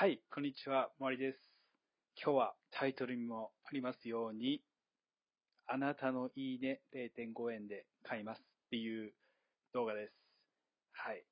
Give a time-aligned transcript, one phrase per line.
[0.00, 1.38] はい、こんにちは、森です。
[2.16, 4.62] 今日はタイトルにもありますように、
[5.66, 9.12] あなたのいいね0.5円で買いますっていう
[9.74, 10.14] 動画です。
[10.94, 11.22] はい。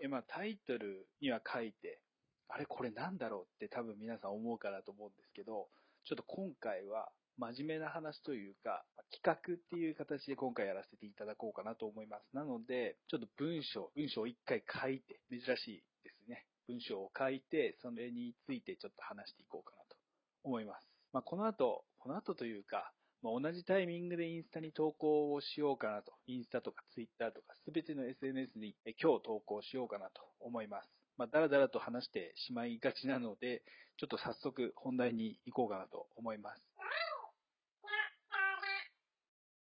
[0.00, 2.00] え、まあタイトルには書いて、
[2.48, 5.68] あれこれなんだろうって多分皆さん思うかなと思うんですけど、
[6.06, 12.24] ちょっと今回は真面目な話というか、企画っていう形で今回やらせていただこうかなと思います。
[12.32, 16.46] なので、ちょっと文章、文章を一回書いて、珍しいですね。
[16.68, 19.96] 文章を書いて、それについてちょっと話していこうかなと
[20.44, 20.88] 思います。
[21.12, 22.92] まあ、この後、この後というか、
[23.22, 26.12] まあ、同じタイミングでインスタに投稿をしようかなと。
[26.26, 30.90] インスタとかツイッターとかすべての SNS に今日投稿しようかなと思います。
[31.16, 33.62] まあ、だらだらと話してしまいがちなので、
[33.96, 36.62] ちょっと早速本題に行こうかなと思います。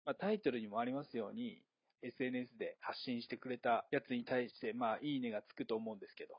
[0.05, 1.61] まあ、タイトルにもありますように、
[2.01, 6.35] SNS で発信してくれたやつに対して、まあ、いいねがつくと思うんですけど、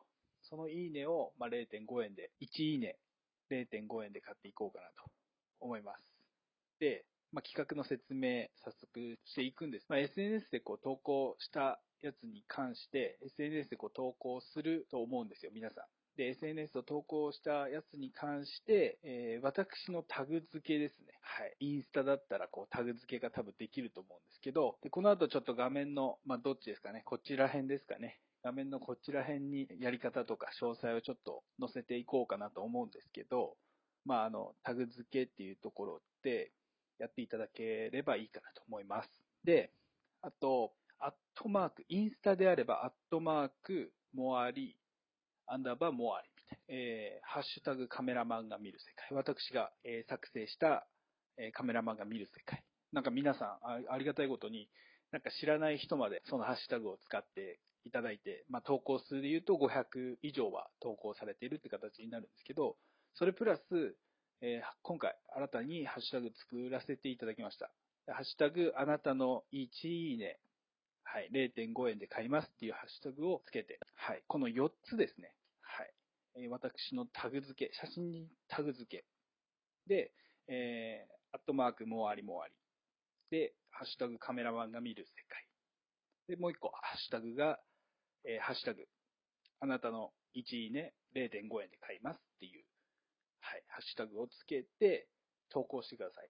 [0.54, 2.96] そのいいねを、まあ、0.5円で、1いいね
[3.50, 5.10] 0.5円で買っていこうかなと
[5.58, 5.98] 思います。
[6.78, 9.86] で、まあ、企画の説明、早速していくんです。
[9.88, 15.84] まあ、SNS でこう投稿したやつに関して、SNS でこう投稿すると思うんですよ、皆さん。
[16.16, 21.18] で、SNS を投稿したやつに関して、えー、私のタグ付けですね。
[21.20, 21.56] はい。
[21.58, 27.02] インスタだったら、こう、タグ付けが多分できると思うんですけど、で、この後ちょっと画面の、まあ、どっちですかね。
[27.04, 28.20] こちら辺ですかね。
[28.44, 33.56] 画面のこちら辺にやり方とか詳細をちょっと載せていこうかなと思うんですけど、
[34.04, 36.52] まあ、あの、タグ付けっていうところで
[36.98, 39.08] やっていただければいいかなと思います。
[39.44, 39.72] で、
[40.20, 44.76] あと、アットマーク、インスタであれば、アットマーク、モアリ、
[45.46, 49.16] アンダーバーモアリみたいな、えー、ハッシュタグカメラマンが見る世界。
[49.16, 50.86] 私が、えー、作成した、
[51.38, 52.62] えー、カメラマンが見る世界。
[52.92, 54.68] なんか皆さんあ、ありがたいことに、
[55.12, 62.76] なんか知らない人までそのハッシュタグを使っていただいて、まあ、投稿数で言うと500以上は投稿されているって形になるんですけど、
[63.14, 63.62] それプラス、
[64.40, 67.70] えー、今回新たにハッシュタグ作らせていただきました。
[68.06, 70.38] ハッシュタグあなたの1いいね、
[71.04, 75.32] はい、0.5円で買いますっていうハッシュタグをつけて、はい、この4つですね。
[75.62, 75.90] はい。
[76.36, 79.04] えー、私のタグ付け、写真にタグ付け。
[79.86, 80.12] で、
[80.48, 82.54] えー、アットマークもありもあり。
[83.30, 85.46] で、ハッシュタグカメラマンが見る世界。
[86.28, 87.58] で、もう一個、ハッシュタグが、
[88.24, 88.86] えー、ハッシュタグ、
[89.60, 92.64] あなたの1いいね0.5円で買いますっていう、
[93.40, 95.08] はい、ハッシュタグをつけて
[95.50, 96.28] 投稿してください。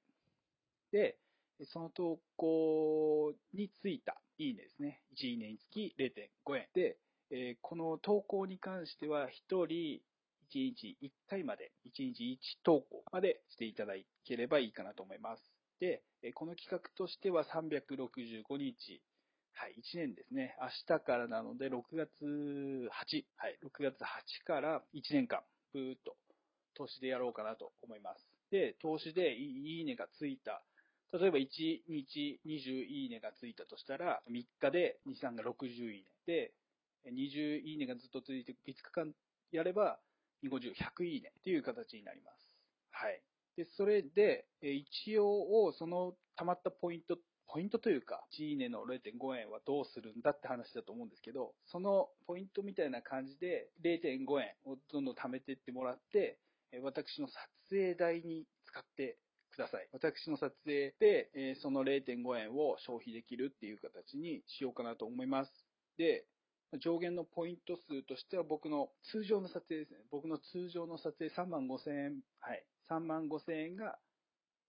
[0.93, 1.19] で、
[1.72, 5.00] その投稿についたいいねですね。
[5.16, 6.99] 1いいねにつき0.5円で、
[7.31, 9.31] えー、この投稿に関しては1
[9.66, 10.00] 人
[10.50, 13.94] 1日1回まで、1日1投稿までしていただ
[14.25, 15.43] ければいいかなと思います。
[15.81, 16.03] で、
[16.34, 19.03] この企画としては365日
[19.57, 20.57] はい、1年ですね。
[20.61, 25.41] 明日からなので、6月8、はい、6月8から1年間、
[25.73, 26.17] ぶーっと
[26.75, 28.27] 投資でやろうかなと思います。
[28.51, 30.63] で、投資でいいねがついた。
[31.13, 31.47] 例えば1
[31.89, 36.09] 日20いいねがついたとしたら、3日で2、3が60いいね。
[36.27, 36.53] で、
[37.07, 39.15] 20いいねがずっと続いて5日間
[39.53, 40.01] やれば、
[40.43, 42.57] 250、100いいねっていう形になります。
[42.91, 43.23] はい。
[43.57, 56.38] で、それで、一応、その溜まったポイントポイントというか、1いいねの0.5円はどうするんだって話だと思うんですけど、そのポイントみたいな感じで0.5円をどんどん貯めていってもらって、
[56.82, 57.34] 私の撮
[57.71, 59.19] 影代に使って
[59.53, 59.88] ください。
[59.93, 65.53] 私の撮影で、その0.5円を消費できるっていう形にしようかなと思います。
[65.97, 66.26] で、
[66.81, 69.99] 上限のポイント数としては僕の通常の撮影ですね。
[70.11, 72.65] 僕の通常の撮影3万5千円、はい。
[72.91, 73.97] 3万5千円が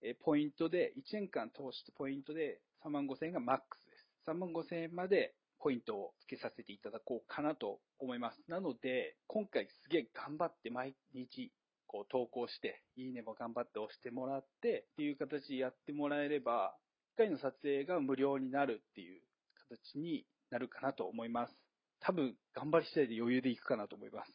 [0.02, 4.08] えポイントで、1年間通してポイントで3万5千円がマックスです。
[4.28, 8.44] 3万5千円までポイントを付けさせていただこうかなと思います。
[8.48, 11.52] なので、今回すげえ頑張って毎日
[11.88, 16.76] こう投稿して、いいねも頑張って押してもらってっていう形でやってもらえれば、
[17.16, 19.22] 1回の撮影が無料になるっていう
[19.70, 21.56] 形になるかなと思います。
[22.02, 24.32] 多分、頑張り次第で余裕でいくかなと思います。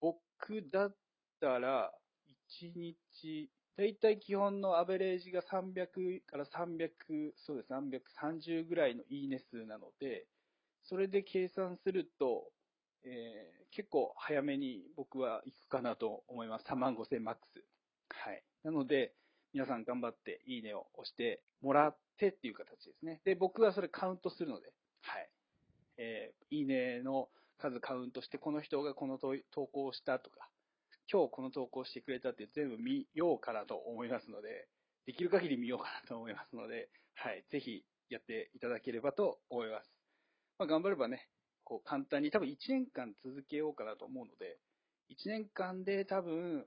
[0.00, 0.18] 僕
[0.72, 0.96] だっ
[1.40, 1.92] たら、
[2.60, 6.90] 1日大体基本のアベレージが300から300、
[7.36, 10.26] そうです、330ぐらいのいいね数なので、
[10.82, 12.50] それで計算すると、
[13.04, 16.66] えー、結構早めに僕は行くかなと思います。
[16.66, 17.64] 3万5000マックス。
[18.10, 18.42] はい。
[18.62, 19.14] なので、
[19.54, 23.20] 皆さん頑張っていいねを押してもらってっていう形ですね。
[23.24, 24.72] で、僕はそれカウントするので、
[25.02, 25.28] はい。
[25.98, 27.28] えー、いいねの
[27.58, 30.48] 数カウントして、この人がこの投稿をしたとか、
[31.12, 34.66] 今日この投稿してくれたって全部見ようかなと思いますので、
[35.04, 39.92] できる限り見ようかなと思いますので、はい、ぜひやっていただければと思います。
[40.58, 41.28] まあ、頑張ればね、
[41.64, 44.56] こう簡単に、多分1年間続けようかなと思うので、
[45.10, 46.64] 1年間で多分、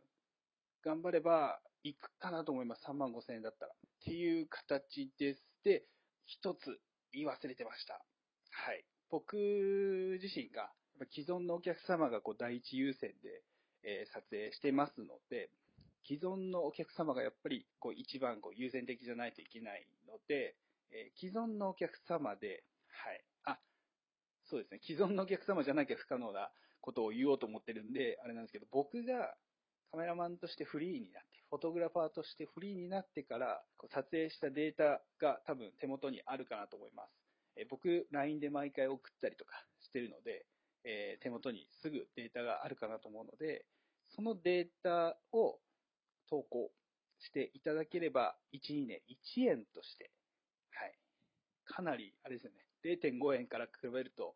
[0.83, 2.83] 頑張れば行くかなと思います。
[2.85, 3.71] 3万5千円だったら。
[3.71, 5.43] っていう形です。
[5.63, 5.85] で、
[6.27, 6.79] 一つ
[7.13, 7.93] 言い忘れてました。
[8.51, 8.85] はい。
[9.09, 10.71] 僕自身が、
[11.11, 13.41] 既存のお客様がこう第一優先で、
[13.85, 15.49] え、撮影してますので、
[16.07, 20.55] 既存のお客様がやっぱりこう一番こう優先的じゃないといけないので、
[20.91, 23.23] えー、既存のお客様で、はい。
[23.45, 23.59] あ、
[24.45, 24.79] そうですね。
[24.83, 26.51] 既存のお客様じゃなきゃ不可能な
[26.81, 29.35] ことを言おうと思ってるんで、あれなんですけど、僕が
[29.91, 37.09] カメラマンとしてフリーになって、フォトグラファーとしてフリーになってから、こう撮影したデータが多分手元にあるかなと思います。
[37.57, 40.45] え僕、LINE で毎回送ったりとかしてるので、
[40.83, 43.65] えー、手元にすぐデータがあるかなと思うので、
[44.15, 45.59] そのデータを
[46.29, 46.71] 投稿
[47.19, 50.11] していただければ、1、2年1円として、
[50.71, 50.93] はい。
[51.65, 54.35] かなり、あれですよね、0.5円から比べると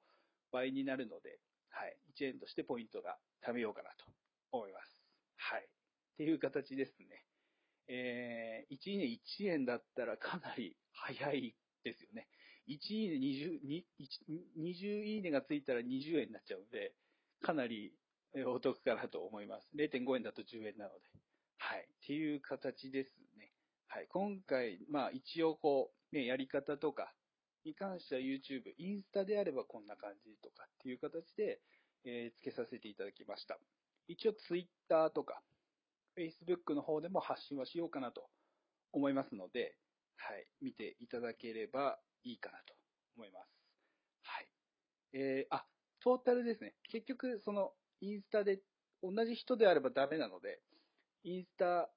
[0.51, 1.39] 倍になるので、
[1.69, 1.97] はい。
[2.17, 4.05] 1円としてポイントが貯めようかなと
[4.51, 5.01] 思います。
[5.37, 5.61] はい。
[5.61, 5.65] っ
[6.17, 7.23] ていう形ですね。
[7.87, 12.27] えー、1年1円だったらかなり早いですよね。
[12.67, 16.93] 1いいね20、20いいねがついたら20円になっちゃうので、
[17.41, 17.93] かなり
[18.45, 19.69] お得かなと思います。
[19.75, 21.05] 0.5円だと10円なので。
[21.57, 21.81] はい。
[21.81, 23.51] っていう形ですね。
[23.87, 24.07] はい。
[24.07, 27.13] 今回、まあ一応こう、ね、やり方とか
[27.65, 31.59] に関しては YouTube、インスタであればこんな感じとかっていう形で、
[32.05, 33.57] えー、付けさせていただきました。
[34.07, 35.41] 一応 Twitter とか
[36.17, 38.29] Facebook の方でも発信はしようかなと
[38.91, 39.75] 思いますので、
[40.17, 40.45] はい。
[40.61, 42.73] 見ていただければいいかなと
[43.15, 43.49] 思います。
[44.23, 44.47] はい。
[45.13, 45.65] えー、あ、
[46.01, 46.75] トータルですね。
[46.89, 48.59] 結局、その、インスタで
[49.01, 50.59] 同じ人であればダメなので、
[51.23, 51.89] インスタ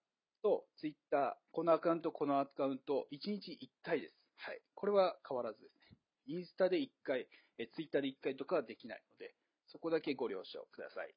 [0.42, 4.14] とツイッター、このアカウント、このアカウント、1日1回です。
[4.36, 4.60] はい。
[4.74, 5.98] これは変わらずですね。
[6.26, 7.28] インスタで1回、
[7.58, 9.34] えツイッターで1回とかはできないので、
[9.68, 11.14] そこだけご了承ください。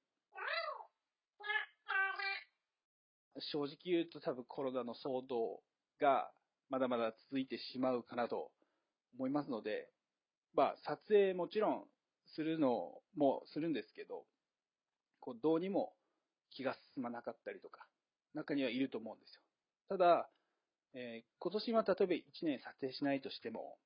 [3.40, 5.62] 正直言うと多分コロナの騒動
[6.00, 6.31] が
[6.70, 8.52] まだまだ続いてしまうかなと
[9.18, 9.90] 思いますので、
[10.54, 11.86] まあ、撮影もちろん
[12.28, 14.26] するのもするんですけど、
[15.25, 15.94] こう、どうにも
[16.51, 17.88] 気が進まなかったりとか、
[18.36, 19.42] 中にはいると思うんですよ。
[19.89, 20.30] ただ、
[20.94, 23.77] えー、今年は例えば1年撮影しないとしても、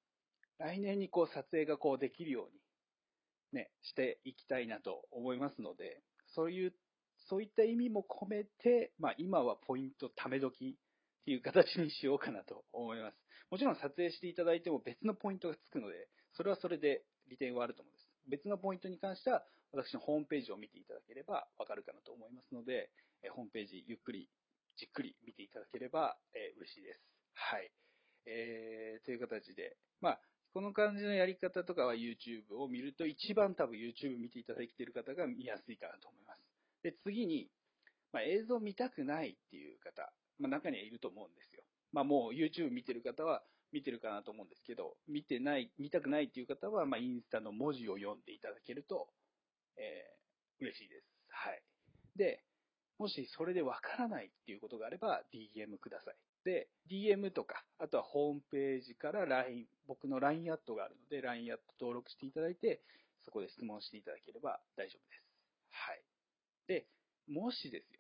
[0.60, 6.02] 来年にこう撮影がこうできるように、ね、していきたいなと思いますので、
[6.36, 6.74] そういう、
[7.30, 13.16] そういった意味も込めて、まあ今はポイントため時っていう形にしようかなと思います。
[13.50, 18.10] もちろん撮影していただいても別のポイントがつくので、それはそれで利点はあると思うんです。
[18.30, 22.90] 別のポイントに関しては、私のホームページを見ていただければわかるかなと思いますので、
[23.24, 24.30] えホームページゆっくり、
[24.78, 27.02] じっくり見ていただければ、え嬉しいです。
[27.34, 27.72] はい。
[28.26, 30.20] えー、という形で、まあ、
[30.54, 36.42] この感じのやり方とかは YouTube を見ると一番多分 YouTube 見ていただいている方が見やすいかなと思います。
[36.84, 37.48] で、次に、
[38.12, 41.64] まあ、映像見たくないっていう方、まあ、中にはいると思うんですよ。
[41.92, 49.08] まあ、もう YouTube 見てる方は見てるかなと思うんですけど、見てない、見たくないっていう方は、まあ、インスタの文字を読んでいただけると、
[49.80, 51.08] えー、嬉しいです。
[51.30, 51.64] はい。
[52.16, 52.44] で、
[53.00, 56.16] もしそれでわからないっていうことがあれば、DM ください。
[56.44, 62.82] で、DM とか、あとはホームページから LINE、僕の LINE アットがあるので、LINE アット登録していただいて、
[63.24, 65.24] そこで質問していただければ大丈夫です。
[65.72, 66.04] はい。
[66.68, 66.88] で、
[67.28, 68.00] もしですよ、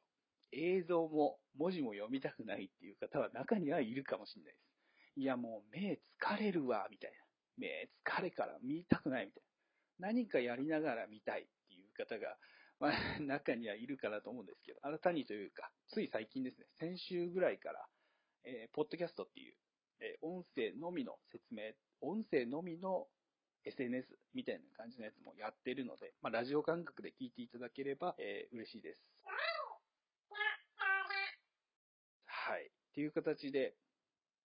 [0.51, 5.19] 映像も文字も読みたくないっていう方は中にはいるかもしれないです。
[5.19, 7.17] いやもう目疲れるわ、みたいな。
[7.57, 9.43] 目疲れから見たくないみたい
[9.99, 10.07] な。
[10.07, 11.47] 何かやりながら見たい
[11.99, 12.37] 方が、
[12.79, 17.85] まあ、中にはいるかなと思うんですけど、新たにというか、つい最近ですね、先週ぐらいから、
[18.45, 19.55] えー、ポッドキャストっていう、
[19.99, 23.07] えー、音声のみの説明、音声のみの
[23.65, 29.01] SNS みたいな感じのやつもやってるので、まあ、ラジオ感覚で聞いていただければ、えー、嬉しいです。
[32.25, 32.65] はい。
[32.65, 33.75] っていう形で、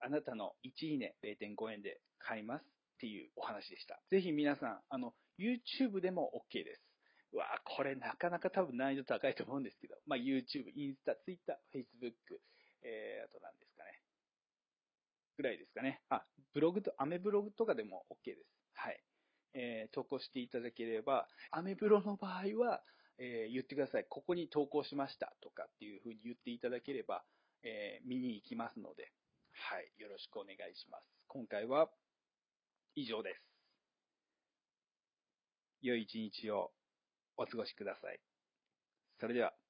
[0.00, 2.66] あなたの1いいね0.5円で買いますっ
[2.98, 4.00] ていうお話でした。
[4.10, 6.83] ぜひ皆さん、あの、YouTube でも OK です。
[7.34, 12.38] うわこれなかなか多分難易度高いと思うんですけど、まあ、YouTube、インスタ、Twitter、Facebook、
[12.82, 14.00] えー、あと何ですかね。
[15.36, 16.00] ぐらいですかね。
[16.10, 16.24] あ、
[16.54, 18.46] ブログと、アメブログとかでも OK です。
[18.74, 19.02] はい。
[19.54, 22.82] えー、投稿していただければ、アメブロの場合は、
[23.18, 24.06] えー、言ってください。
[24.08, 27.24] ここに投稿しましたとかっていうふうに言っていただければ、
[27.64, 29.10] えー、見に行きますので、
[29.52, 31.04] はい、よろしくお願いします。
[31.26, 31.88] 今回は
[32.94, 33.42] 以上です。
[35.82, 36.72] 良い一日を
[37.36, 38.20] お過ごしください。
[39.18, 39.63] それでは。